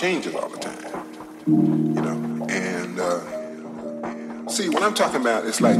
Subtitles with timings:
[0.00, 0.76] changes all the time.
[1.46, 5.46] You know, and uh, see what I'm talking about.
[5.46, 5.78] It's like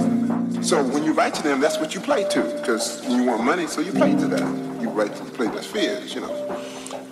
[0.63, 3.67] so when you write to them, that's what you play to, because you want money,
[3.67, 4.81] so you play to that.
[4.81, 6.63] You write, to play their fears, you know.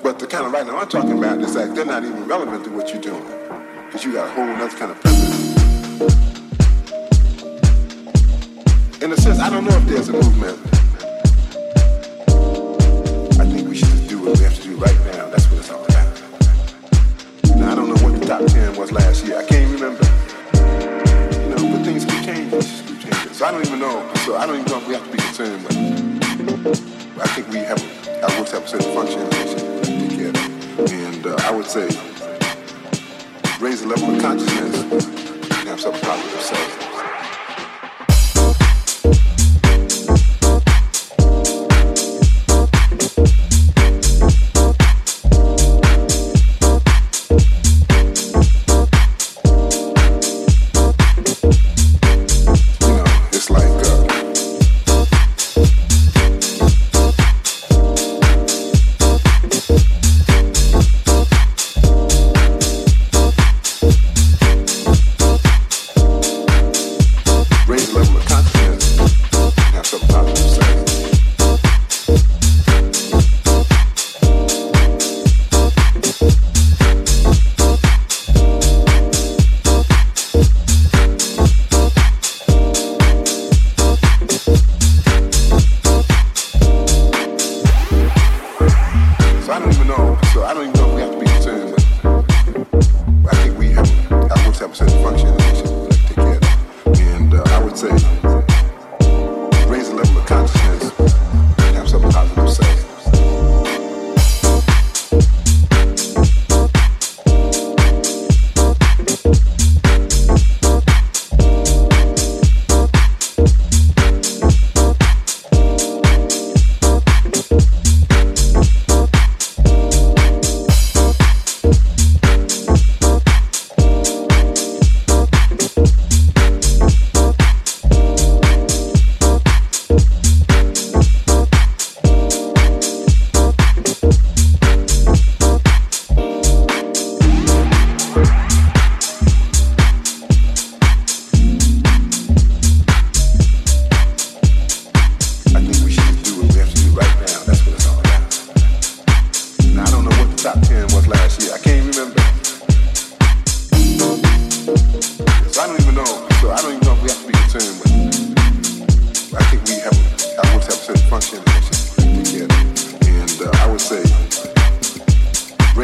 [0.03, 2.71] But the kind of writing I'm talking about is like they're not even relevant to
[2.71, 3.25] what you're doing,
[3.87, 5.49] because you got a whole other kind of purpose.
[9.03, 10.59] In a sense, I don't know if there's a movement
[18.29, 19.39] top 10 was last year.
[19.39, 20.05] I can't remember.
[21.43, 22.61] You know, but things keep changing.
[22.61, 23.33] Changing.
[23.33, 24.13] So I don't even know.
[24.27, 25.65] So I don't even know if we have to be concerned.
[27.19, 27.83] I think we have,
[28.23, 29.29] I would have certain function
[30.11, 30.39] together.
[30.93, 31.87] And uh, I would say,
[33.61, 36.88] raise the level of consciousness and have something positive to say.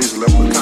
[0.04, 0.53] raise the level